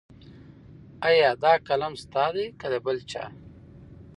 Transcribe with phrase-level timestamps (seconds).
[1.07, 3.25] ایا دا قلم ستا دی که د بل چا؟